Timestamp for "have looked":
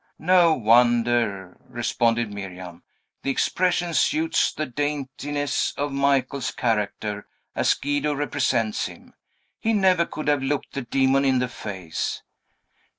10.27-10.73